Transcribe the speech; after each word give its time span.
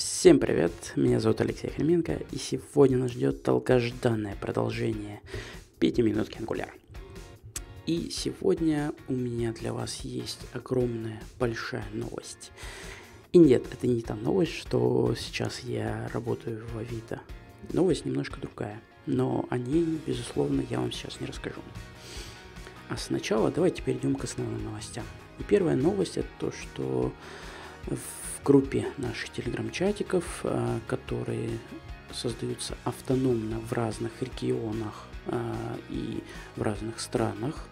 Всем 0.00 0.38
привет, 0.38 0.72
меня 0.96 1.20
зовут 1.20 1.42
Алексей 1.42 1.68
Хременко, 1.68 2.22
и 2.32 2.38
сегодня 2.38 2.96
нас 2.96 3.10
ждет 3.10 3.42
долгожданное 3.42 4.34
продолжение 4.34 5.20
5 5.78 5.98
минутки 5.98 6.38
Angular. 6.38 6.70
И 7.84 8.08
сегодня 8.08 8.94
у 9.08 9.12
меня 9.12 9.52
для 9.52 9.74
вас 9.74 9.96
есть 9.96 10.40
огромная, 10.54 11.22
большая 11.38 11.84
новость. 11.92 12.50
И 13.32 13.38
нет, 13.38 13.62
это 13.70 13.86
не 13.86 14.00
та 14.00 14.14
новость, 14.14 14.54
что 14.54 15.14
сейчас 15.18 15.60
я 15.60 16.08
работаю 16.14 16.66
в 16.66 16.78
Авито. 16.78 17.20
Новость 17.74 18.06
немножко 18.06 18.40
другая, 18.40 18.80
но 19.04 19.44
о 19.50 19.58
ней, 19.58 20.00
безусловно, 20.06 20.64
я 20.70 20.80
вам 20.80 20.92
сейчас 20.92 21.20
не 21.20 21.26
расскажу. 21.26 21.60
А 22.88 22.96
сначала 22.96 23.50
давайте 23.50 23.82
перейдем 23.82 24.14
к 24.14 24.24
основным 24.24 24.64
новостям. 24.64 25.04
И 25.38 25.42
первая 25.42 25.76
новость 25.76 26.16
это 26.16 26.28
то, 26.38 26.52
что 26.52 27.12
в 27.86 28.44
группе 28.44 28.88
наших 28.98 29.30
телеграм-чатиков, 29.30 30.40
а, 30.44 30.80
которые 30.86 31.58
создаются 32.12 32.76
автономно 32.84 33.60
в 33.60 33.72
разных 33.72 34.12
регионах 34.20 35.06
а, 35.26 35.76
и 35.88 36.22
в 36.56 36.62
разных 36.62 37.00
странах, 37.00 37.68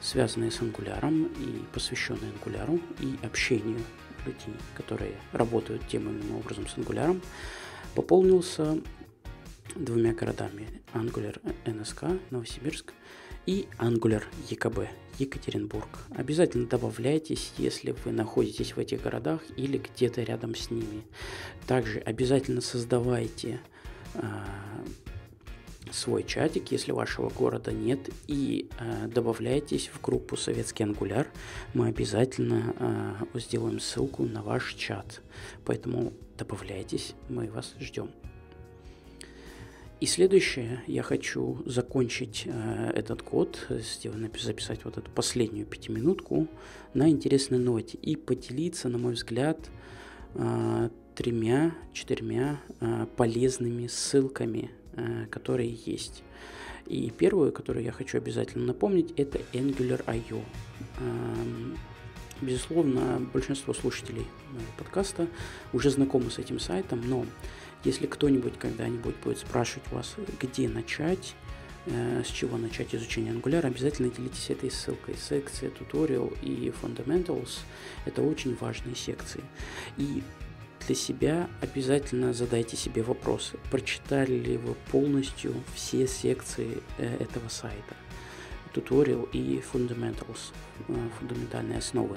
связанные 0.00 0.50
с 0.50 0.60
ангуляром 0.60 1.24
и 1.24 1.62
посвященные 1.72 2.32
ангуляру 2.32 2.80
и 3.00 3.16
общению 3.22 3.80
людей, 4.24 4.54
которые 4.74 5.14
работают 5.32 5.86
тем 5.88 6.08
или 6.08 6.20
иным 6.20 6.36
образом 6.36 6.66
с 6.66 6.76
ангуляром, 6.76 7.20
пополнился 7.94 8.78
двумя 9.74 10.12
городами. 10.12 10.68
Angular 10.94 11.40
НСК, 11.66 12.04
Новосибирск, 12.30 12.92
и 13.46 13.66
Angular 13.78 14.22
ЕКБ, 14.50 14.88
Екатеринбург. 15.18 15.88
Обязательно 16.14 16.66
добавляйтесь, 16.66 17.52
если 17.58 17.94
вы 18.04 18.12
находитесь 18.12 18.76
в 18.76 18.78
этих 18.78 19.02
городах 19.02 19.40
или 19.56 19.78
где-то 19.78 20.22
рядом 20.22 20.54
с 20.54 20.70
ними. 20.70 21.02
Также 21.66 22.00
обязательно 22.00 22.60
создавайте 22.60 23.60
э, 24.14 24.20
свой 25.90 26.24
чатик, 26.24 26.70
если 26.72 26.92
вашего 26.92 27.30
города 27.30 27.72
нет, 27.72 28.10
и 28.26 28.68
э, 28.78 29.06
добавляйтесь 29.08 29.88
в 29.88 30.00
группу 30.00 30.36
Советский 30.36 30.84
Ангуляр. 30.84 31.28
Мы 31.74 31.88
обязательно 31.88 32.74
э, 33.32 33.38
сделаем 33.38 33.80
ссылку 33.80 34.24
на 34.24 34.42
ваш 34.42 34.74
чат. 34.74 35.22
Поэтому 35.64 36.12
добавляйтесь, 36.36 37.14
мы 37.28 37.48
вас 37.48 37.74
ждем. 37.78 38.10
И 39.98 40.04
следующее, 40.04 40.82
я 40.86 41.02
хочу 41.02 41.62
закончить 41.64 42.42
э, 42.44 42.90
этот 42.94 43.24
год, 43.24 43.66
записать 43.70 44.84
вот 44.84 44.98
эту 44.98 45.10
последнюю 45.10 45.64
пятиминутку 45.64 46.48
на 46.92 47.08
интересной 47.08 47.58
ноте 47.58 47.96
и 48.02 48.14
поделиться, 48.14 48.90
на 48.90 48.98
мой 48.98 49.14
взгляд, 49.14 49.58
э, 50.34 50.90
тремя, 51.14 51.74
четырьмя 51.94 52.60
э, 52.80 53.06
полезными 53.16 53.86
ссылками, 53.86 54.70
э, 54.92 55.26
которые 55.30 55.72
есть. 55.86 56.22
И 56.86 57.10
первую, 57.10 57.50
которую 57.52 57.82
я 57.82 57.90
хочу 57.90 58.18
обязательно 58.18 58.66
напомнить, 58.66 59.14
это 59.16 59.40
Angular.io. 59.54 60.44
Эм, 61.00 61.78
безусловно, 62.42 63.26
большинство 63.32 63.72
слушателей 63.72 64.26
подкаста 64.76 65.26
уже 65.72 65.88
знакомы 65.90 66.30
с 66.30 66.38
этим 66.38 66.60
сайтом, 66.60 67.00
но 67.06 67.24
если 67.86 68.06
кто-нибудь 68.06 68.58
когда-нибудь 68.58 69.14
будет 69.22 69.38
спрашивать 69.38 69.88
вас, 69.92 70.16
где 70.40 70.68
начать, 70.68 71.36
э, 71.86 72.22
с 72.24 72.28
чего 72.28 72.58
начать 72.58 72.92
изучение 72.96 73.32
Angular, 73.32 73.64
обязательно 73.64 74.10
делитесь 74.10 74.50
этой 74.50 74.72
ссылкой. 74.72 75.14
Секция 75.16 75.70
Tutorial 75.70 76.36
и 76.42 76.72
Fundamentals– 76.82 77.60
это 78.04 78.22
очень 78.22 78.56
важные 78.56 78.96
секции. 78.96 79.44
И 79.96 80.24
для 80.84 80.96
себя 80.96 81.48
обязательно 81.60 82.32
задайте 82.32 82.76
себе 82.76 83.04
вопрос, 83.04 83.52
прочитали 83.70 84.34
ли 84.34 84.56
вы 84.56 84.74
полностью 84.90 85.54
все 85.76 86.08
секции 86.08 86.82
э, 86.98 87.18
этого 87.20 87.48
сайта. 87.48 87.94
Tutorial 88.74 89.30
и 89.30 89.62
Fundamentals, 89.72 90.52
э, 90.88 91.08
фундаментальные 91.20 91.78
основы. 91.78 92.16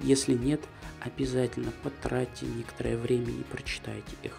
Если 0.00 0.34
нет, 0.34 0.60
обязательно 0.98 1.72
потратьте 1.84 2.46
некоторое 2.46 2.96
время 2.96 3.30
и 3.30 3.44
прочитайте 3.44 4.16
их 4.24 4.32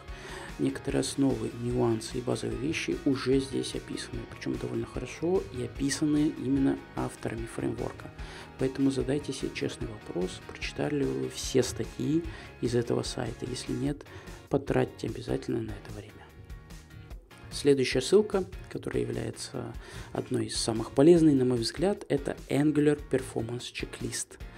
некоторые 0.59 1.01
основы, 1.01 1.51
нюансы 1.61 2.17
и 2.17 2.21
базовые 2.21 2.57
вещи 2.59 2.97
уже 3.05 3.39
здесь 3.39 3.75
описаны, 3.75 4.19
причем 4.29 4.57
довольно 4.57 4.85
хорошо 4.85 5.43
и 5.57 5.63
описаны 5.63 6.33
именно 6.37 6.77
авторами 6.95 7.45
фреймворка. 7.45 8.11
Поэтому 8.59 8.91
задайте 8.91 9.33
себе 9.33 9.51
честный 9.53 9.87
вопрос, 9.87 10.39
прочитали 10.47 10.99
ли 10.99 11.05
вы 11.05 11.29
все 11.29 11.63
статьи 11.63 12.23
из 12.61 12.75
этого 12.75 13.03
сайта. 13.03 13.45
Если 13.45 13.73
нет, 13.73 14.05
потратьте 14.49 15.07
обязательно 15.07 15.61
на 15.61 15.71
это 15.71 15.91
время. 15.95 16.11
Следующая 17.51 18.01
ссылка, 18.01 18.45
которая 18.69 19.03
является 19.03 19.73
одной 20.13 20.45
из 20.45 20.55
самых 20.55 20.91
полезных, 20.91 21.35
на 21.35 21.43
мой 21.43 21.57
взгляд, 21.57 22.05
это 22.07 22.37
Angular 22.49 22.99
Performance 23.11 23.73
Checklist– 23.73 24.37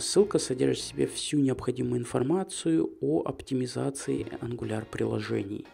ссылка 0.00 0.38
содержит 0.38 0.84
в 0.84 0.88
себе 0.88 1.06
всю 1.06 1.38
необходимую 1.38 2.00
информацию 2.00 2.90
о 3.00 3.22
оптимизации 3.22 4.26
Angular 4.40 4.84
приложений. 4.84 5.66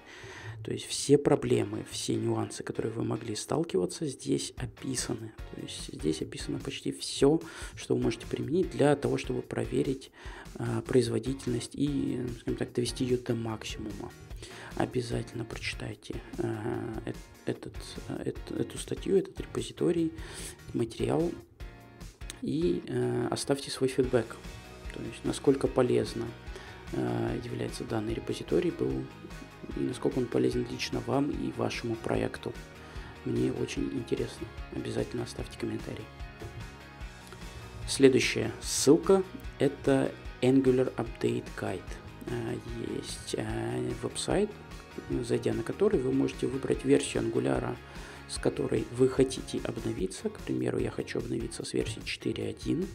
То 0.64 0.72
есть 0.72 0.86
все 0.86 1.18
проблемы, 1.18 1.84
все 1.90 2.14
нюансы, 2.14 2.62
которые 2.62 2.90
вы 2.90 3.04
могли 3.04 3.36
сталкиваться, 3.36 4.06
здесь 4.06 4.54
описаны. 4.56 5.34
То 5.54 5.60
есть 5.60 5.92
здесь 5.92 6.22
описано 6.22 6.58
почти 6.58 6.90
все, 6.90 7.38
что 7.76 7.94
вы 7.94 8.02
можете 8.02 8.26
применить 8.26 8.70
для 8.70 8.96
того, 8.96 9.18
чтобы 9.18 9.42
проверить 9.42 10.10
э, 10.54 10.80
производительность 10.86 11.74
и, 11.74 12.18
скажем 12.40 12.56
так, 12.56 12.72
довести 12.72 13.04
ее 13.04 13.18
до 13.18 13.34
максимума. 13.34 14.10
Обязательно 14.76 15.44
прочитайте 15.44 16.22
э, 16.38 17.12
этот, 17.44 17.76
э, 18.08 18.32
эту 18.58 18.78
статью, 18.78 19.18
этот 19.18 19.38
репозиторий, 19.38 20.12
материал 20.72 21.30
и 22.44 22.82
э, 22.86 23.28
оставьте 23.30 23.70
свой 23.70 23.88
фидбэк, 23.88 24.36
то 24.92 25.02
есть 25.02 25.24
насколько 25.24 25.66
полезно 25.66 26.26
э, 26.92 27.40
является 27.42 27.84
данный 27.84 28.12
репозиторий 28.12 28.70
был 28.70 29.04
и 29.76 29.80
насколько 29.80 30.18
он 30.18 30.26
полезен 30.26 30.66
лично 30.70 31.00
вам 31.06 31.30
и 31.30 31.52
вашему 31.56 31.94
проекту. 31.94 32.52
Мне 33.24 33.50
очень 33.52 33.84
интересно. 33.94 34.46
Обязательно 34.76 35.22
оставьте 35.22 35.58
комментарий. 35.58 36.04
Следующая 37.88 38.52
ссылка 38.60 39.22
это 39.58 40.12
Angular 40.42 40.94
Update 40.96 41.46
Guide. 41.58 41.80
Э, 42.26 42.56
есть 42.94 43.34
э, 43.38 43.90
веб-сайт, 44.02 44.50
зайдя 45.22 45.54
на 45.54 45.62
который 45.62 45.98
вы 45.98 46.12
можете 46.12 46.46
выбрать 46.46 46.84
версию 46.84 47.22
Angular 47.22 47.74
с 48.28 48.38
которой 48.38 48.84
вы 48.96 49.08
хотите 49.08 49.60
обновиться. 49.64 50.28
К 50.28 50.38
примеру, 50.40 50.78
я 50.78 50.90
хочу 50.90 51.18
обновиться 51.18 51.64
с 51.64 51.72
версии 51.72 52.02
4.1 52.02 52.86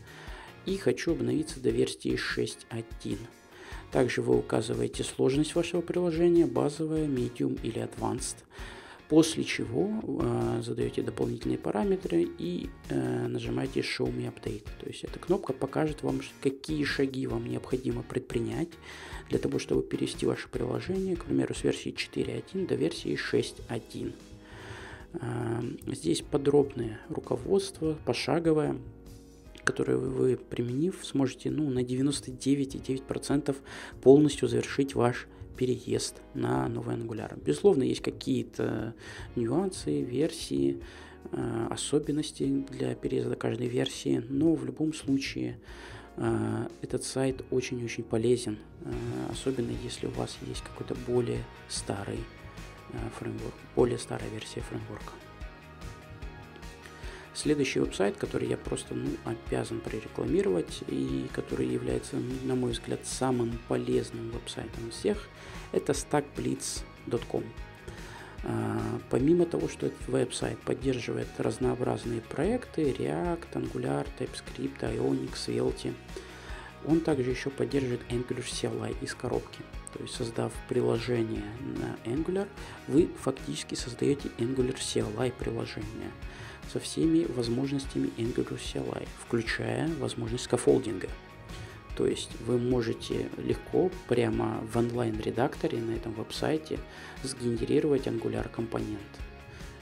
и 0.66 0.78
хочу 0.78 1.12
обновиться 1.12 1.60
до 1.60 1.70
версии 1.70 2.14
6.1. 2.14 3.18
Также 3.92 4.22
вы 4.22 4.38
указываете 4.38 5.04
сложность 5.04 5.56
вашего 5.56 5.82
приложения, 5.82 6.46
базовая, 6.46 7.08
medium 7.08 7.60
или 7.64 7.82
advanced, 7.82 8.38
после 9.08 9.44
чего 9.44 9.90
э, 10.04 10.62
задаете 10.64 11.02
дополнительные 11.02 11.58
параметры 11.58 12.28
и 12.38 12.70
э, 12.90 13.28
нажимаете 13.28 13.80
Show 13.80 14.06
Me 14.06 14.32
Update. 14.32 14.68
То 14.80 14.86
есть 14.86 15.04
эта 15.04 15.18
кнопка 15.18 15.54
покажет 15.54 16.04
вам, 16.04 16.22
какие 16.42 16.84
шаги 16.84 17.26
вам 17.26 17.48
необходимо 17.48 18.04
предпринять 18.04 18.70
для 19.30 19.40
того, 19.40 19.58
чтобы 19.58 19.82
перевести 19.82 20.28
ваше 20.28 20.48
приложение, 20.50 21.16
к 21.16 21.26
примеру, 21.26 21.56
с 21.56 21.64
версии 21.64 21.92
4.1 21.92 22.68
до 22.68 22.76
версии 22.76 23.18
6.1. 23.18 24.14
Эм, 25.14 25.80
здесь 25.88 26.22
подробное 26.22 27.00
руководство, 27.10 27.98
пошаговое, 28.06 28.78
которое 29.64 29.98
вы, 29.98 30.38
применив, 30.38 31.00
сможете 31.04 31.50
ну, 31.50 31.70
на 31.70 31.80
99,9% 31.80 33.56
полностью 34.02 34.48
завершить 34.48 34.96
ваш 34.96 35.28
переезд 35.58 36.22
на 36.34 36.68
новый 36.70 36.96
Angular. 36.96 37.42
Безусловно, 37.44 37.84
есть 37.84 38.02
какие-то 38.02 38.94
нюансы, 39.36 40.02
версии, 40.02 40.82
э, 41.32 41.68
особенности 41.70 42.66
для 42.70 42.96
переезда 42.96 43.36
каждой 43.36 43.68
версии, 43.68 44.24
но 44.30 44.54
в 44.54 44.64
любом 44.64 44.94
случае 44.94 45.60
э, 46.18 46.68
этот 46.82 47.04
сайт 47.04 47.44
очень-очень 47.50 48.04
полезен, 48.04 48.60
э, 48.86 48.92
особенно 49.32 49.72
если 49.84 50.08
у 50.08 50.12
вас 50.12 50.38
есть 50.48 50.62
какой-то 50.62 50.96
более 51.08 51.44
старый 51.68 52.20
фреймворк, 53.18 53.54
более 53.76 53.98
старая 53.98 54.30
версия 54.30 54.62
фреймворка. 54.62 55.14
Следующий 57.34 57.80
веб-сайт, 57.80 58.18
который 58.18 58.50
я 58.50 58.58
просто 58.58 58.94
ну, 58.94 59.12
обязан 59.24 59.80
прорекламировать 59.80 60.84
и 60.88 61.30
который 61.32 61.68
является, 61.68 62.18
на 62.44 62.56
мой 62.56 62.72
взгляд, 62.72 63.06
самым 63.06 63.58
полезным 63.70 64.30
веб-сайтом 64.32 64.90
из 64.90 64.96
всех, 64.96 65.30
это 65.72 65.94
stackblitz.com. 65.94 67.44
А, 68.44 69.00
помимо 69.10 69.46
того, 69.46 69.70
что 69.70 69.86
этот 69.86 70.08
веб-сайт 70.08 70.60
поддерживает 70.60 71.28
разнообразные 71.38 72.20
проекты 72.20 72.92
React, 72.92 73.54
Angular, 73.54 74.08
TypeScript, 74.18 74.82
Ionic, 74.82 75.34
Svelte, 75.36 75.94
Он 76.86 77.02
также 77.02 77.30
еще 77.30 77.50
поддерживает 77.50 78.02
Angular 78.10 78.44
CLI 78.44 78.96
из 79.02 79.14
коробки. 79.14 79.60
То 79.94 80.04
есть 80.04 80.16
создав 80.16 80.54
приложение 80.68 81.44
на 81.60 82.10
Angular, 82.10 82.48
вы 82.88 83.10
фактически 83.22 83.76
создаете 83.76 84.30
Angular 84.38 84.76
CLI 84.76 85.34
приложение 85.38 86.12
со 86.72 86.80
всеми 86.80 87.26
возможностями 87.26 88.12
Angular 88.18 88.58
CLI, 88.58 89.08
включая 89.26 89.90
возможность 89.96 90.46
скафолдинга. 90.46 91.10
То 91.98 92.06
есть 92.08 92.30
вы 92.46 92.58
можете 92.58 93.30
легко 93.38 93.92
прямо 94.08 94.64
в 94.72 94.78
онлайн-редакторе 94.78 95.80
на 95.80 95.92
этом 95.92 96.14
веб-сайте 96.14 96.80
сгенерировать 97.24 98.08
Angular 98.08 98.50
компонент, 98.50 99.02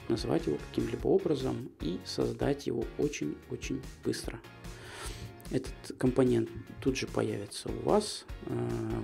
назвать 0.08 0.48
его 0.48 0.58
каким-либо 0.70 1.08
образом 1.08 1.70
и 1.80 2.00
создать 2.06 2.66
его 2.66 2.86
очень-очень 2.98 3.84
быстро. 4.04 4.40
Этот 5.50 5.98
компонент 5.98 6.50
тут 6.82 6.98
же 6.98 7.08
появится 7.08 7.70
у 7.70 7.90
вас 7.90 8.26
э, 8.46 8.54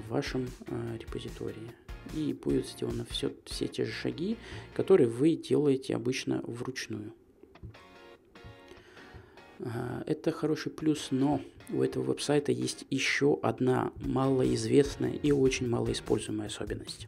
в 0.07 0.11
вашем 0.11 0.49
э, 0.67 0.97
репозитории. 0.99 1.71
И 2.13 2.33
будет 2.33 2.67
сделано 2.67 3.05
все, 3.09 3.33
все 3.45 3.67
те 3.67 3.85
же 3.85 3.91
шаги, 3.91 4.37
которые 4.73 5.07
вы 5.07 5.35
делаете 5.35 5.95
обычно 5.95 6.41
вручную. 6.43 7.13
Э, 9.59 10.03
это 10.05 10.31
хороший 10.31 10.71
плюс, 10.71 11.07
но 11.11 11.41
у 11.69 11.81
этого 11.81 12.03
веб-сайта 12.03 12.51
есть 12.51 12.85
еще 12.89 13.39
одна 13.41 13.93
малоизвестная 14.01 15.13
и 15.13 15.31
очень 15.31 15.69
малоиспользуемая 15.69 16.47
особенность. 16.47 17.07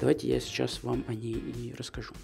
Давайте 0.00 0.28
я 0.28 0.40
сейчас 0.40 0.82
вам 0.82 1.04
о 1.06 1.14
ней 1.14 1.34
и 1.34 1.72
расскажу. 1.78 2.14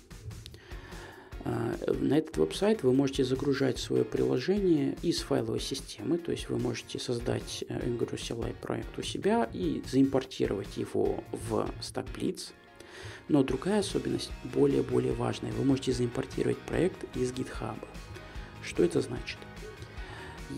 А, 1.44 1.74
на 2.00 2.18
этот 2.18 2.36
веб-сайт 2.36 2.82
вы 2.82 2.92
можете 2.92 3.24
загружать 3.24 3.78
свое 3.78 4.04
приложение 4.04 4.96
из 5.02 5.20
файловой 5.20 5.60
системы, 5.60 6.18
то 6.18 6.30
есть 6.30 6.48
вы 6.48 6.58
можете 6.58 6.98
создать 6.98 7.64
э, 7.68 7.88
Angular 7.88 8.14
CLI 8.14 8.54
проект 8.60 8.96
у 8.98 9.02
себя 9.02 9.48
и 9.52 9.82
заимпортировать 9.90 10.76
его 10.76 11.24
в 11.32 11.68
StackBlitz. 11.80 12.52
Но 13.28 13.42
другая 13.42 13.80
особенность 13.80 14.30
более-более 14.44 15.12
важная. 15.12 15.52
Вы 15.52 15.64
можете 15.64 15.92
заимпортировать 15.92 16.58
проект 16.58 17.04
из 17.16 17.32
GitHub. 17.32 17.76
Что 18.62 18.84
это 18.84 19.00
значит? 19.00 19.38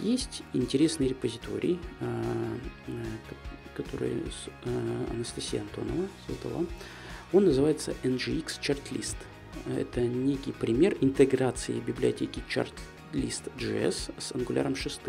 Есть 0.03 0.43
интересный 0.53 1.09
репозиторий, 1.09 1.79
а, 2.01 2.59
э, 2.89 2.93
который 3.75 4.23
Анастасия 5.11 5.63
Антонова 5.63 6.09
создала. 6.27 6.67
Он 7.33 7.47
называется 7.47 7.95
NGX 8.03 8.61
Chartlist– 8.61 9.17
это 9.67 10.03
некий 10.03 10.53
пример 10.53 10.97
интеграции 11.01 11.81
библиотеки 11.81 12.43
ChartList.js 12.49 14.13
с 14.19 14.33
Angular 14.33 14.75
6. 14.75 15.01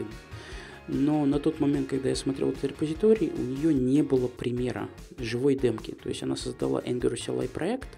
Но 0.87 1.25
на 1.25 1.39
тот 1.39 1.59
момент, 1.59 1.89
когда 1.89 2.09
я 2.09 2.15
смотрел 2.15 2.49
этот 2.49 2.63
репозиторий, 2.65 3.31
у 3.35 3.41
нее 3.41 3.73
не 3.73 4.03
было 4.03 4.27
примера 4.27 4.89
живой 5.17 5.55
демки. 5.55 5.91
То 5.91 6.09
есть 6.09 6.21
она 6.23 6.35
создала 6.35 6.81
Angular 6.81 7.15
CLI 7.15 7.49
проект, 7.49 7.89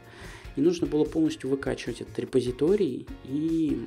и 0.55 0.61
нужно 0.61 0.87
было 0.87 1.03
полностью 1.03 1.49
выкачивать 1.49 2.01
этот 2.01 2.17
репозиторий 2.17 3.05
и 3.25 3.85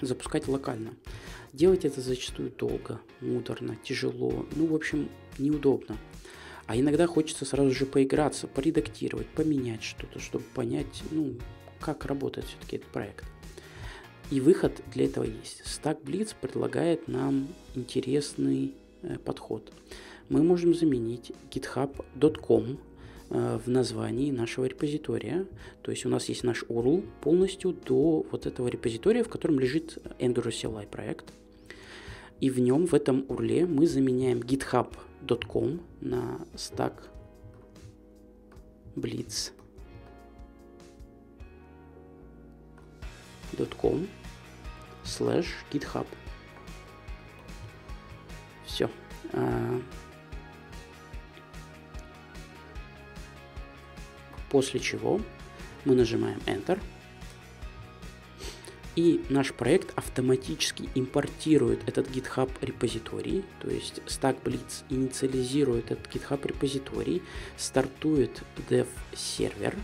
запускать 0.00 0.48
локально. 0.48 0.94
Делать 1.52 1.84
это 1.84 2.00
зачастую 2.00 2.50
долго, 2.56 3.00
муторно, 3.20 3.76
тяжело, 3.82 4.46
ну, 4.56 4.66
в 4.66 4.74
общем, 4.74 5.08
неудобно. 5.38 5.98
А 6.66 6.76
иногда 6.76 7.06
хочется 7.06 7.44
сразу 7.44 7.72
же 7.72 7.84
поиграться, 7.84 8.46
поредактировать, 8.46 9.26
поменять 9.26 9.82
что-то, 9.82 10.18
чтобы 10.20 10.44
понять, 10.54 11.02
ну, 11.10 11.34
как 11.82 12.06
работает 12.06 12.46
все-таки 12.46 12.76
этот 12.76 12.88
проект. 12.88 13.24
И 14.30 14.40
выход 14.40 14.80
для 14.94 15.04
этого 15.04 15.24
есть. 15.24 15.62
Stack 15.66 16.02
Blitz 16.04 16.34
предлагает 16.40 17.06
нам 17.08 17.48
интересный 17.74 18.72
э, 19.02 19.18
подход. 19.18 19.70
Мы 20.30 20.42
можем 20.42 20.74
заменить 20.74 21.32
github.com 21.50 22.78
э, 23.28 23.58
в 23.62 23.68
названии 23.68 24.30
нашего 24.30 24.64
репозитория. 24.64 25.44
То 25.82 25.90
есть 25.90 26.06
у 26.06 26.08
нас 26.08 26.30
есть 26.30 26.44
наш 26.44 26.62
URL 26.62 27.04
полностью 27.20 27.72
до 27.72 28.24
вот 28.30 28.46
этого 28.46 28.68
репозитория, 28.68 29.22
в 29.22 29.28
котором 29.28 29.60
лежит 29.60 29.98
Angular 30.18 30.48
CLI 30.48 30.86
проект. 30.86 31.26
И 32.40 32.48
в 32.48 32.58
нем, 32.58 32.86
в 32.86 32.94
этом 32.94 33.26
URL 33.28 33.66
мы 33.66 33.86
заменяем 33.86 34.38
github.com 34.38 35.80
на 36.00 36.40
stack 36.54 36.94
blitz 38.96 39.52
com 43.80 44.08
slash 45.04 45.46
github. 45.72 46.06
Все. 48.66 48.88
А, 49.32 49.80
после 54.50 54.80
чего 54.80 55.20
мы 55.84 55.94
нажимаем 55.94 56.38
Enter. 56.46 56.78
И 58.94 59.24
наш 59.30 59.54
проект 59.54 59.96
автоматически 59.96 60.90
импортирует 60.94 61.88
этот 61.88 62.10
GitHub 62.10 62.50
репозиторий, 62.60 63.42
то 63.60 63.70
есть 63.70 64.02
StackBlitz 64.06 64.84
инициализирует 64.90 65.90
этот 65.90 66.14
GitHub 66.14 66.46
репозиторий, 66.46 67.22
стартует 67.56 68.42
dev 68.68 68.86
сервер, 69.14 69.74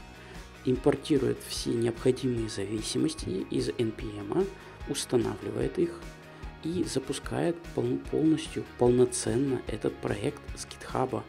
импортирует 0.71 1.39
все 1.47 1.71
необходимые 1.71 2.49
зависимости 2.49 3.47
из 3.51 3.69
NPM, 3.71 4.47
устанавливает 4.89 5.79
их 5.79 6.01
и 6.65 6.85
запускает 6.85 7.57
пол- 7.75 7.99
полностью, 8.11 8.65
полноценно 8.79 9.63
этот 9.67 9.95
проект 9.97 10.41
с 10.57 10.67
GitHub. 10.67 11.23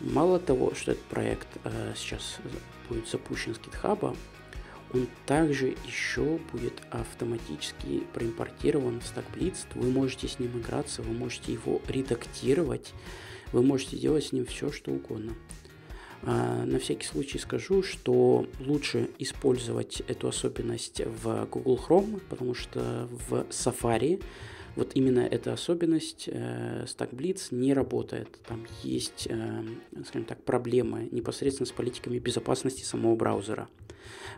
Мало 0.00 0.38
того, 0.38 0.74
что 0.74 0.92
этот 0.92 1.04
проект 1.04 1.48
э, 1.64 1.92
сейчас 1.96 2.38
будет 2.88 3.08
запущен 3.08 3.54
с 3.54 3.58
GitHub, 3.58 4.16
он 4.92 5.08
также 5.26 5.76
еще 5.84 6.38
будет 6.52 6.80
автоматически 6.90 8.04
проимпортирован 8.14 9.00
в 9.00 9.04
StackBlitz. 9.04 9.66
Вы 9.74 9.90
можете 9.90 10.28
с 10.28 10.38
ним 10.38 10.58
играться, 10.58 11.02
вы 11.02 11.12
можете 11.12 11.52
его 11.52 11.82
редактировать, 11.88 12.92
вы 13.52 13.62
можете 13.62 13.98
делать 13.98 14.26
с 14.26 14.32
ним 14.32 14.46
все, 14.46 14.70
что 14.70 14.92
угодно. 14.92 15.34
А, 16.22 16.64
на 16.64 16.78
всякий 16.78 17.06
случай 17.06 17.38
скажу, 17.38 17.82
что 17.82 18.46
лучше 18.60 19.10
использовать 19.18 20.02
эту 20.08 20.28
особенность 20.28 21.00
в 21.22 21.46
Google 21.50 21.78
Chrome, 21.78 22.20
потому 22.28 22.54
что 22.54 23.08
в 23.28 23.46
Safari 23.50 24.22
вот 24.76 24.92
именно 24.94 25.20
эта 25.20 25.54
особенность 25.54 26.28
э, 26.30 26.84
StackBlitz 26.84 27.48
не 27.50 27.72
работает. 27.72 28.28
Там 28.46 28.66
есть, 28.82 29.26
э, 29.28 29.64
скажем 30.04 30.24
так, 30.26 30.42
проблемы 30.42 31.08
непосредственно 31.10 31.66
с 31.66 31.72
политиками 31.72 32.18
безопасности 32.18 32.84
самого 32.84 33.16
браузера. 33.16 33.68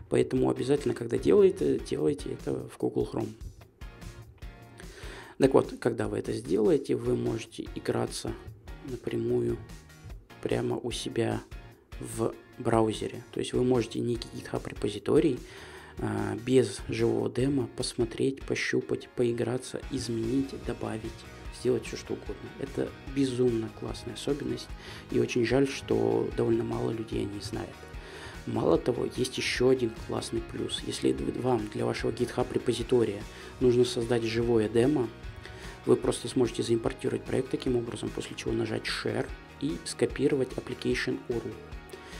Поэтому 0.07 0.49
обязательно, 0.49 0.93
когда 0.93 1.17
делаете, 1.17 1.79
делайте 1.79 2.31
это 2.31 2.53
в 2.53 2.77
Google 2.77 3.07
Chrome. 3.11 3.33
Так 5.39 5.53
вот, 5.53 5.73
когда 5.79 6.07
вы 6.07 6.19
это 6.19 6.31
сделаете, 6.31 6.95
вы 6.95 7.15
можете 7.17 7.67
играться 7.75 8.33
напрямую 8.89 9.57
прямо 10.41 10.77
у 10.77 10.91
себя 10.91 11.41
в 11.99 12.33
браузере. 12.57 13.23
То 13.31 13.39
есть 13.39 13.53
вы 13.53 13.63
можете 13.63 13.99
некий 13.99 14.27
GitHub 14.33 14.67
репозиторий 14.67 15.39
а, 15.97 16.35
без 16.45 16.79
живого 16.87 17.29
демо 17.29 17.67
посмотреть, 17.77 18.41
пощупать, 18.43 19.09
поиграться, 19.15 19.81
изменить, 19.91 20.53
добавить, 20.65 21.11
сделать 21.59 21.85
все 21.85 21.97
что 21.97 22.13
угодно. 22.13 22.49
Это 22.59 22.89
безумно 23.15 23.69
классная 23.79 24.13
особенность 24.13 24.67
и 25.11 25.19
очень 25.19 25.45
жаль, 25.45 25.67
что 25.67 26.29
довольно 26.37 26.63
мало 26.63 26.91
людей 26.91 27.21
о 27.21 27.25
ней 27.25 27.41
знает. 27.41 27.69
Мало 28.45 28.77
того, 28.77 29.07
есть 29.15 29.37
еще 29.37 29.69
один 29.69 29.91
классный 30.07 30.41
плюс. 30.41 30.81
Если 30.87 31.11
вам 31.41 31.67
для 31.73 31.85
вашего 31.85 32.11
GitHub 32.11 32.47
репозитория 32.51 33.21
нужно 33.59 33.85
создать 33.85 34.23
живое 34.23 34.69
демо, 34.69 35.07
вы 35.85 35.95
просто 35.95 36.27
сможете 36.27 36.63
заимпортировать 36.63 37.23
проект 37.23 37.51
таким 37.51 37.75
образом, 37.75 38.09
после 38.09 38.35
чего 38.35 38.51
нажать 38.51 38.83
Share 38.83 39.27
и 39.61 39.77
скопировать 39.85 40.49
application 40.53 41.19
URL. 41.29 41.53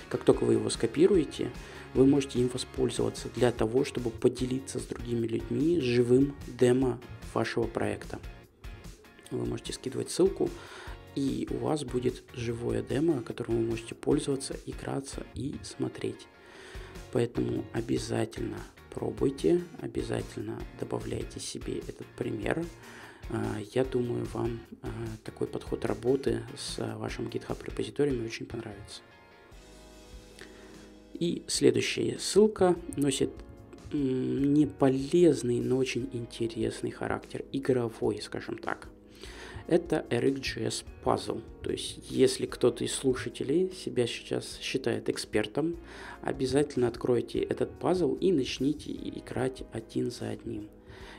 Как 0.10 0.24
только 0.24 0.44
вы 0.44 0.54
его 0.54 0.70
скопируете, 0.70 1.52
вы 1.94 2.06
можете 2.06 2.40
им 2.40 2.50
воспользоваться 2.50 3.30
для 3.36 3.52
того, 3.52 3.86
чтобы 3.86 4.10
поделиться 4.10 4.80
с 4.80 4.84
другими 4.84 5.28
людьми 5.28 5.80
живым 5.80 6.36
демо 6.48 7.00
вашего 7.34 7.66
проекта. 7.66 8.20
Вы 9.32 9.46
можете 9.46 9.74
скидывать 9.74 10.10
ссылку, 10.10 10.50
и 11.16 11.48
у 11.52 11.58
вас 11.58 11.84
будет 11.84 12.24
живое 12.34 12.82
демо, 12.82 13.22
которым 13.22 13.58
вы 13.58 13.70
можете 13.72 13.94
пользоваться, 13.94 14.56
играться 14.66 15.26
и 15.36 15.56
смотреть. 15.64 16.28
Поэтому 17.12 17.66
обязательно 17.74 18.58
пробуйте, 18.92 19.62
обязательно 19.82 20.60
добавляйте 20.80 21.40
себе 21.40 21.80
этот 21.80 22.08
пример. 22.18 22.64
А, 23.30 23.58
я 23.74 23.84
думаю, 23.86 24.26
вам 24.34 24.60
а, 24.82 24.90
такой 25.24 25.48
подход 25.48 25.86
работы 25.86 26.44
с 26.58 26.78
вашим 26.98 27.28
GitHub 27.28 27.64
репозиторием 27.64 28.26
очень 28.26 28.46
понравится. 28.46 29.02
И 31.20 31.44
следующая 31.48 32.18
ссылка 32.18 32.76
носит 32.96 33.32
не 33.92 34.66
полезный, 34.66 35.60
но 35.60 35.78
очень 35.78 36.10
интересный 36.14 36.92
характер, 36.92 37.44
игровой, 37.52 38.22
скажем 38.22 38.58
так. 38.58 38.88
это 39.70 40.04
RxJS 40.10 40.84
Puzzle. 41.04 41.44
То 41.62 41.72
есть, 41.72 42.10
если 42.10 42.48
кто-то 42.48 42.84
из 42.84 42.94
слушателей 42.94 43.72
себя 43.72 44.08
сейчас 44.08 44.58
считает 44.60 45.10
экспертом, 45.10 45.78
обязательно 46.24 46.88
откройте 46.88 47.40
этот 47.40 47.78
пазл 47.80 48.16
и 48.16 48.32
начните 48.32 48.92
играть 48.92 49.64
один 49.72 50.10
за 50.10 50.30
одним. 50.30 50.70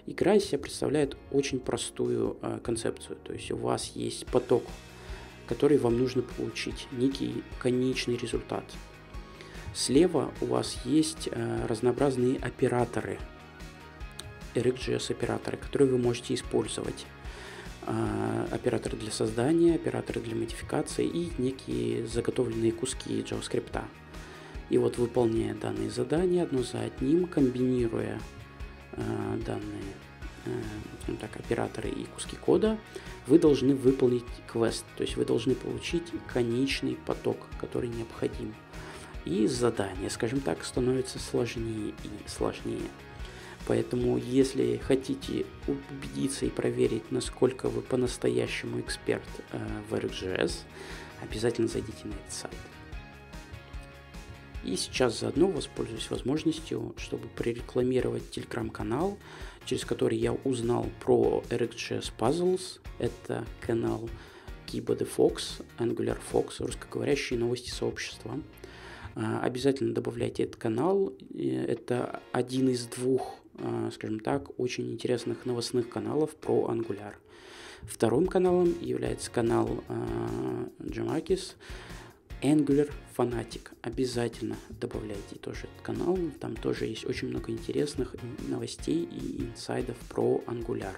Игра 0.06 0.34
из 0.34 0.46
себя 0.46 0.58
представляет 0.58 1.16
очень 1.30 1.60
простую 1.60 2.38
э, 2.42 2.58
концепцию. 2.62 3.18
То 3.22 3.32
есть 3.32 3.52
у 3.52 3.56
вас 3.56 3.92
есть 3.94 4.26
поток, 4.26 4.64
который 5.46 5.78
вам 5.78 5.98
нужно 5.98 6.22
получить, 6.22 6.88
некий 6.90 7.44
конечный 7.60 8.16
результат. 8.16 8.64
Слева 9.74 10.32
у 10.40 10.46
вас 10.46 10.78
есть 10.84 11.28
э, 11.30 11.66
разнообразные 11.66 12.38
операторы, 12.38 13.18
RxJS 14.54 15.12
операторы, 15.12 15.56
которые 15.56 15.90
вы 15.90 15.98
можете 15.98 16.34
использовать. 16.34 17.06
Э, 17.86 18.46
операторы 18.50 18.96
для 18.96 19.10
создания, 19.10 19.74
операторы 19.74 20.20
для 20.20 20.36
модификации 20.36 21.06
и 21.06 21.32
некие 21.38 22.06
заготовленные 22.06 22.72
куски 22.72 23.20
JavaScript. 23.20 23.82
И 24.68 24.78
вот 24.78 24.98
выполняя 24.98 25.54
данные 25.54 25.90
задания 25.90 26.42
одно 26.42 26.62
за 26.62 26.80
одним, 26.80 27.26
комбинируя 27.26 28.20
э, 28.92 29.38
данные 29.44 29.94
э, 30.46 31.14
так, 31.20 31.34
операторы 31.36 31.88
и 31.88 32.04
куски 32.04 32.36
кода, 32.36 32.78
вы 33.26 33.38
должны 33.38 33.74
выполнить 33.74 34.24
квест, 34.46 34.84
то 34.96 35.02
есть 35.02 35.16
вы 35.16 35.24
должны 35.24 35.54
получить 35.54 36.04
конечный 36.32 36.96
поток, 37.06 37.38
который 37.60 37.88
необходим. 37.88 38.54
И 39.24 39.46
задание, 39.46 40.10
скажем 40.10 40.40
так, 40.40 40.64
становится 40.64 41.18
сложнее 41.18 41.94
и 42.04 42.28
сложнее. 42.28 42.88
Поэтому, 43.66 44.16
если 44.16 44.78
хотите 44.78 45.44
убедиться 45.66 46.46
и 46.46 46.50
проверить, 46.50 47.12
насколько 47.12 47.68
вы 47.68 47.82
по-настоящему 47.82 48.80
эксперт 48.80 49.22
э, 49.52 49.58
в 49.88 49.94
RxJS, 49.94 50.52
обязательно 51.22 51.68
зайдите 51.68 52.04
на 52.04 52.12
этот 52.12 52.32
сайт. 52.32 52.54
И 54.64 54.76
сейчас 54.76 55.20
заодно 55.20 55.48
воспользуюсь 55.48 56.10
возможностью, 56.10 56.94
чтобы 56.98 57.28
прорекламировать 57.28 58.30
телеграм-канал, 58.30 59.18
через 59.64 59.84
который 59.84 60.18
я 60.18 60.32
узнал 60.32 60.86
про 61.00 61.42
RxJS 61.48 62.12
Puzzles. 62.18 62.80
Это 62.98 63.46
канал 63.60 64.08
Kiba 64.66 64.96
Fox, 65.16 65.64
Angular 65.78 66.18
Fox, 66.32 66.54
русскоговорящие 66.58 67.38
новости 67.38 67.70
сообщества. 67.70 68.40
А, 69.14 69.40
обязательно 69.40 69.94
добавляйте 69.94 70.44
этот 70.44 70.56
канал. 70.56 71.12
Это 71.34 72.20
один 72.32 72.68
из 72.68 72.86
двух, 72.86 73.36
а, 73.58 73.90
скажем 73.92 74.20
так, 74.20 74.58
очень 74.58 74.92
интересных 74.92 75.46
новостных 75.46 75.88
каналов 75.88 76.34
про 76.36 76.70
Angular. 76.70 77.14
Вторым 77.82 78.26
каналом 78.26 78.74
является 78.80 79.30
канал 79.30 79.82
Джамакис, 80.82 81.56
Angular 82.42 82.90
Fanatic. 83.16 83.70
Обязательно 83.82 84.56
добавляйте 84.68 85.36
тоже 85.40 85.60
этот 85.60 85.82
канал. 85.82 86.18
Там 86.40 86.56
тоже 86.56 86.86
есть 86.86 87.06
очень 87.06 87.28
много 87.28 87.50
интересных 87.50 88.14
новостей 88.48 89.04
и 89.04 89.42
инсайдов 89.42 89.96
про 90.10 90.42
Angular. 90.46 90.94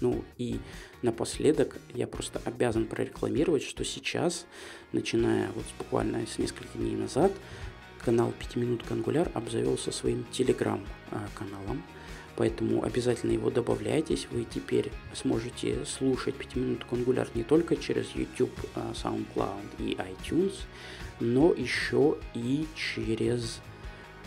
Ну 0.00 0.24
и 0.36 0.58
напоследок 1.02 1.76
я 1.94 2.06
просто 2.06 2.40
обязан 2.44 2.86
прорекламировать, 2.86 3.62
что 3.62 3.84
сейчас, 3.84 4.46
начиная 4.92 5.50
вот 5.52 5.64
буквально 5.78 6.26
с 6.26 6.38
нескольких 6.38 6.76
дней 6.76 6.96
назад, 6.96 7.32
канал 8.04 8.32
5 8.38 8.56
минут 8.56 8.84
Angular 8.88 9.30
обзавелся 9.34 9.92
своим 9.92 10.24
телеграм-каналом. 10.32 11.82
Поэтому 12.36 12.84
обязательно 12.84 13.32
его 13.32 13.50
добавляйтесь. 13.50 14.28
Вы 14.30 14.44
теперь 14.44 14.92
сможете 15.12 15.84
слушать 15.84 16.36
5 16.36 16.56
минут 16.56 16.86
Angular 16.90 17.28
не 17.34 17.42
только 17.42 17.76
через 17.76 18.14
YouTube, 18.14 18.52
а, 18.76 18.92
SoundCloud 18.92 19.66
и 19.80 19.94
iTunes, 19.94 20.54
но 21.18 21.52
еще 21.52 22.16
и 22.34 22.66
через 22.76 23.60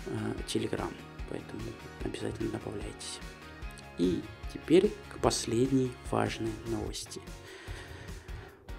uh, 0.08 0.46
Telegram. 0.46 0.92
Поэтому 1.30 1.62
обязательно 2.04 2.50
добавляйтесь. 2.52 3.20
И 3.98 4.22
теперь 4.54 4.92
к 5.14 5.20
последней 5.22 5.92
важной 6.10 6.52
новости. 6.68 7.22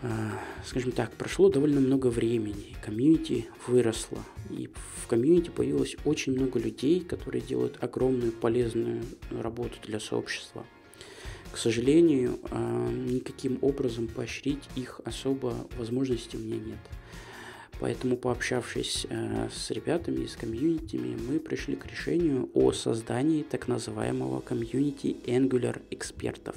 А, 0.03 0.33
скажем 0.65 0.91
так, 0.91 1.13
прошло 1.13 1.49
довольно 1.49 1.81
много 1.81 2.09
времени, 2.09 2.77
комьюнити 2.85 3.49
выросло, 3.69 4.19
и 4.51 4.69
в 5.03 5.07
комьюнити 5.07 5.51
появилось 5.51 5.97
очень 6.05 6.33
много 6.33 6.59
людей, 6.59 7.01
которые 7.01 7.41
делают 7.41 7.79
огромную 7.81 8.33
полезную 8.33 9.05
работу 9.31 9.75
для 9.85 10.01
сообщества. 10.01 10.67
К 11.53 11.57
сожалению, 11.57 12.41
а, 12.51 12.91
никаким 12.91 13.59
образом 13.63 14.09
поощрить 14.09 14.65
их 14.75 15.01
особо 15.05 15.55
возможности 15.79 16.35
у 16.35 16.41
меня 16.41 16.57
нет. 16.57 16.81
Поэтому, 17.83 18.17
пообщавшись 18.17 19.09
э, 19.11 19.49
с 19.53 19.73
ребятами 19.73 20.23
из 20.23 20.37
комьюнитими, 20.37 21.17
мы 21.17 21.41
пришли 21.41 21.75
к 21.75 21.85
решению 21.85 22.49
о 22.55 22.71
создании 22.71 23.43
так 23.43 23.67
называемого 23.67 24.41
комьюнити 24.41 25.17
Angular 25.27 25.83
экспертов, 25.91 26.55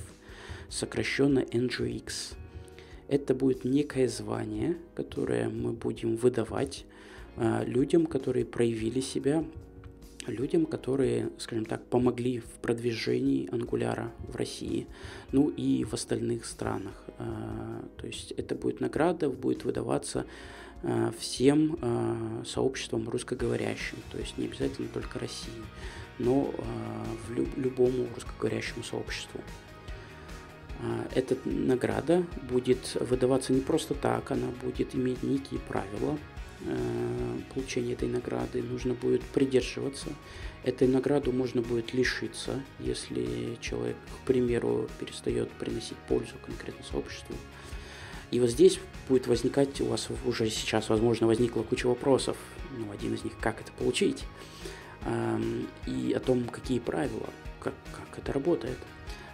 сокращенно 0.69 1.39
NGX. 1.39 2.35
Это 3.07 3.33
будет 3.33 3.65
некое 3.65 4.07
звание, 4.07 4.77
которое 4.93 5.49
мы 5.49 5.71
будем 5.71 6.15
выдавать 6.15 6.85
э, 7.37 7.63
людям, 7.65 8.05
которые 8.05 8.45
проявили 8.45 8.99
себя, 8.99 9.43
людям, 10.27 10.67
которые, 10.67 11.31
скажем 11.39 11.65
так, 11.65 11.83
помогли 11.85 12.37
в 12.39 12.59
продвижении 12.61 13.49
ангуляра 13.51 14.11
в 14.27 14.35
России, 14.35 14.85
ну 15.31 15.49
и 15.49 15.85
в 15.85 15.95
остальных 15.95 16.45
странах. 16.45 17.03
Э, 17.17 17.81
то 17.97 18.05
есть 18.05 18.31
это 18.33 18.53
будет 18.53 18.79
награда, 18.79 19.27
будет 19.27 19.65
выдаваться 19.65 20.27
всем 21.19 21.77
э, 21.81 22.43
сообществам 22.45 23.09
русскоговорящим, 23.09 23.97
то 24.11 24.17
есть 24.17 24.37
не 24.37 24.45
обязательно 24.45 24.87
только 24.87 25.19
России, 25.19 25.63
но 26.19 26.53
э, 26.55 26.63
в 27.27 27.33
люб- 27.33 27.57
любому 27.57 28.07
русскоговорящему 28.13 28.83
сообществу. 28.83 29.41
Эта 31.15 31.37
награда 31.45 32.25
будет 32.49 32.95
выдаваться 32.99 33.53
не 33.53 33.61
просто 33.61 33.93
так, 33.93 34.29
она 34.31 34.47
будет 34.61 34.93
иметь 34.93 35.23
некие 35.23 35.59
правила 35.61 36.17
получения 37.53 37.93
этой 37.93 38.09
награды, 38.09 38.61
нужно 38.61 38.93
будет 38.93 39.21
придерживаться. 39.23 40.07
Этой 40.63 40.87
награду 40.87 41.31
можно 41.31 41.61
будет 41.61 41.93
лишиться, 41.93 42.61
если 42.79 43.57
человек, 43.61 43.95
к 44.23 44.27
примеру, 44.27 44.89
перестает 44.99 45.49
приносить 45.51 45.97
пользу 46.09 46.33
конкретно 46.45 46.83
сообществу. 46.83 47.35
И 48.31 48.39
вот 48.39 48.49
здесь 48.49 48.79
будет 49.07 49.27
возникать 49.27 49.79
у 49.81 49.85
вас 49.85 50.07
уже 50.25 50.49
сейчас, 50.49 50.89
возможно, 50.89 51.27
возникла 51.27 51.63
куча 51.63 51.87
вопросов. 51.87 52.37
Ну, 52.77 52.91
один 52.91 53.13
из 53.13 53.23
них, 53.23 53.33
как 53.39 53.61
это 53.61 53.71
получить, 53.71 54.23
и 55.87 56.13
о 56.13 56.19
том, 56.19 56.45
какие 56.45 56.79
правила, 56.79 57.29
как, 57.59 57.73
как 57.91 58.17
это 58.17 58.33
работает. 58.33 58.77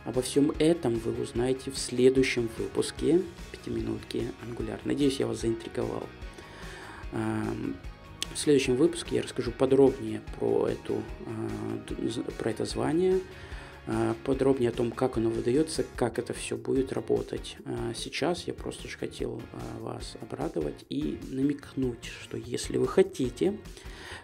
Обо 0.06 0.22
всем 0.22 0.52
этом 0.60 0.96
вы 0.96 1.22
узнаете 1.22 1.72
в 1.72 1.78
следующем 1.78 2.50
выпуске 2.58 3.22
пятиминутки 3.52 4.32
Angular. 4.48 4.80
Надеюсь, 4.84 5.20
я 5.20 5.28
вас 5.28 5.42
заинтриговал. 5.42 6.08
В 7.12 8.38
следующем 8.38 8.76
выпуске 8.78 9.18
я 9.18 9.22
расскажу 9.24 9.52
подробнее 9.52 10.22
про, 10.40 10.70
эту, 10.70 11.04
а, 11.26 12.32
про 12.40 12.52
это 12.52 12.66
звание, 12.66 13.20
подробнее 14.26 14.70
о 14.70 14.74
том, 14.74 14.92
как 14.92 15.18
оно 15.18 15.30
выдается, 15.30 15.84
как 15.96 16.20
это 16.20 16.34
все 16.34 16.56
будет 16.56 16.94
работать. 16.94 17.58
А, 17.66 17.94
сейчас 17.96 18.46
я 18.48 18.54
просто 18.54 18.88
же 18.88 18.98
хотел 18.98 19.42
а, 19.54 19.80
вас 19.80 20.18
обрадовать 20.22 20.86
и 20.90 21.18
намекнуть, 21.30 22.06
что 22.06 22.38
если 22.38 22.78
вы 22.78 22.88
хотите 22.88 23.58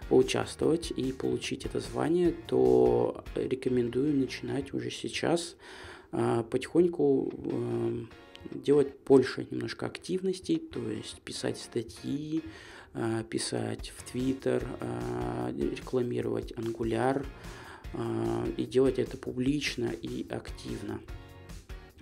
поучаствовать 0.10 0.92
и 0.92 1.12
получить 1.12 1.66
это 1.66 1.80
звание, 1.80 2.34
то 2.46 3.24
рекомендую 3.36 4.16
начинать 4.16 4.74
уже 4.74 4.90
сейчас 4.90 5.58
потихоньку 6.12 7.34
делать 8.52 8.94
больше 9.06 9.46
немножко 9.52 9.88
активностей, 9.88 10.58
то 10.58 10.80
есть 10.90 11.20
писать 11.22 11.58
статьи, 11.58 12.42
писать 13.30 13.92
в 13.96 14.10
Твиттер, 14.10 14.66
рекламировать 15.52 16.54
Angular, 16.54 17.26
а, 17.26 17.67
и 18.58 18.66
делать 18.66 19.00
это 19.00 19.18
публично 19.18 19.92
и 20.02 20.28
активно. 20.30 21.00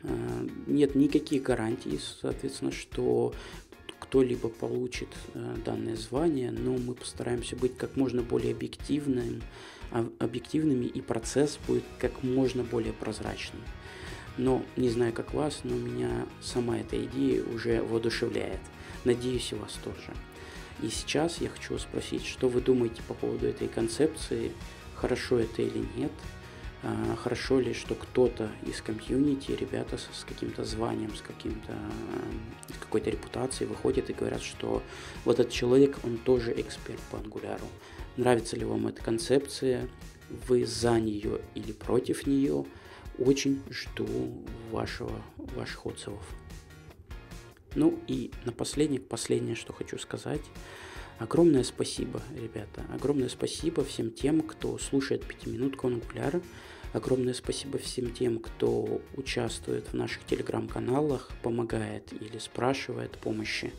А, 0.07 0.47
нет 0.67 0.95
никаких 0.95 1.43
гарантий, 1.43 1.99
соответственно, 2.21 2.71
что 2.71 3.33
кто-либо 3.99 4.49
получит 4.49 5.09
а, 5.33 5.55
данное 5.63 5.95
звание, 5.95 6.51
но 6.51 6.77
мы 6.77 6.93
постараемся 6.93 7.55
быть 7.55 7.77
как 7.77 7.95
можно 7.95 8.21
более 8.21 8.53
объективным, 8.53 9.41
объективными, 10.19 10.85
и 10.85 11.01
процесс 11.01 11.59
будет 11.67 11.83
как 11.99 12.23
можно 12.23 12.63
более 12.63 12.93
прозрачным. 12.93 13.61
Но 14.37 14.63
не 14.75 14.89
знаю, 14.89 15.13
как 15.13 15.33
вас, 15.33 15.61
но 15.63 15.75
меня 15.75 16.27
сама 16.41 16.77
эта 16.77 17.01
идея 17.05 17.43
уже 17.43 17.81
воодушевляет. 17.81 18.59
Надеюсь, 19.05 19.51
и 19.53 19.55
вас 19.55 19.79
тоже. 19.83 20.13
И 20.81 20.89
сейчас 20.89 21.39
я 21.39 21.47
хочу 21.47 21.77
спросить, 21.77 22.25
что 22.25 22.49
вы 22.49 22.59
думаете 22.59 23.01
по 23.07 23.13
поводу 23.13 23.47
этой 23.47 23.69
концепции, 23.69 24.51
хорошо 24.95 25.39
это 25.39 25.61
или 25.61 25.85
нет. 25.95 26.11
А, 26.83 27.15
хорошо 27.15 27.59
ли, 27.59 27.73
что 27.73 27.95
кто-то 27.95 28.49
из 28.65 28.81
комьюнити, 28.81 29.51
ребята 29.51 29.97
с, 29.97 30.23
каким-то 30.23 30.63
званием, 30.63 31.15
с 31.15 31.21
каким-то 31.21 31.73
с 32.73 32.77
какой-то 32.77 33.09
репутацией 33.09 33.67
выходят 33.67 34.09
и 34.09 34.13
говорят, 34.13 34.41
что 34.41 34.83
вот 35.23 35.39
этот 35.39 35.51
человек, 35.51 35.97
он 36.03 36.17
тоже 36.17 36.53
эксперт 36.55 36.99
по 37.11 37.17
ангуляру. 37.17 37.65
Нравится 38.17 38.55
ли 38.55 38.65
вам 38.65 38.87
эта 38.87 39.01
концепция? 39.01 39.89
Вы 40.47 40.65
за 40.65 40.99
нее 40.99 41.41
или 41.55 41.71
против 41.71 42.27
нее? 42.27 42.65
Очень 43.17 43.63
жду 43.69 44.07
вашего, 44.71 45.21
ваших 45.37 45.85
отзывов. 45.85 46.23
Ну 47.73 47.99
и 48.07 48.31
напоследник, 48.45 49.07
последнее, 49.07 49.55
что 49.55 49.73
хочу 49.73 49.97
сказать. 49.97 50.41
Огромное 51.17 51.63
спасибо, 51.63 52.21
ребята. 52.35 52.85
Огромное 52.93 53.29
спасибо 53.29 53.85
всем 53.85 54.11
тем, 54.11 54.41
кто 54.41 54.77
слушает 54.77 55.25
пятиминутку 55.25 55.87
ангуляра. 55.87 56.41
Огромное 56.91 57.33
спасибо 57.33 57.77
всем 57.77 58.13
тем, 58.13 58.39
кто 58.39 59.01
участвует 59.15 59.87
в 59.87 59.93
наших 59.93 60.25
телеграм-каналах, 60.25 61.29
помогает 61.41 62.11
или 62.11 62.37
спрашивает 62.37 63.11
помощи. 63.11 63.71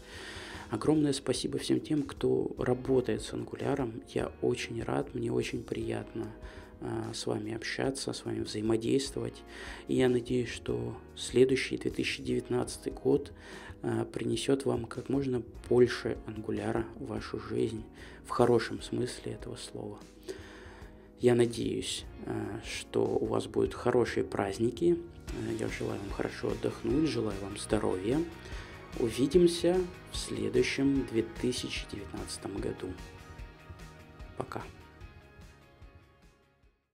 Огромное 0.70 1.12
спасибо 1.12 1.58
всем 1.58 1.80
тем, 1.80 2.02
кто 2.02 2.54
работает 2.58 3.22
с 3.22 3.34
ангуляром. 3.34 4.02
Я 4.08 4.32
очень 4.40 4.82
рад, 4.82 5.14
мне 5.14 5.30
очень 5.30 5.62
приятно 5.62 6.32
с 7.14 7.26
вами 7.26 7.54
общаться, 7.54 8.12
с 8.12 8.24
вами 8.24 8.40
взаимодействовать. 8.40 9.42
И 9.88 9.94
я 9.94 10.08
надеюсь, 10.08 10.50
что 10.50 10.96
следующий 11.16 11.78
2019 11.78 12.92
год 12.92 13.32
а, 13.82 14.04
принесет 14.04 14.64
вам 14.64 14.84
как 14.86 15.08
можно 15.08 15.42
больше 15.68 16.18
ангуляра 16.26 16.86
в 16.96 17.06
вашу 17.06 17.38
жизнь, 17.38 17.84
в 18.24 18.30
хорошем 18.30 18.82
смысле 18.82 19.32
этого 19.32 19.56
слова. 19.56 19.98
Я 21.20 21.34
надеюсь, 21.34 22.04
э, 22.26 22.60
что 22.64 23.04
у 23.04 23.26
вас 23.26 23.46
будут 23.46 23.74
хорошие 23.74 24.24
праздники. 24.24 24.98
Я 25.58 25.68
желаю 25.68 26.00
вам 26.00 26.10
хорошо 26.10 26.50
отдохнуть, 26.50 27.08
желаю 27.08 27.38
вам 27.40 27.56
здоровья. 27.56 28.18
Увидимся 28.98 29.78
в 30.12 30.16
следующем 30.16 31.06
2019 31.06 32.46
году. 32.58 32.92
Пока. 34.36 34.62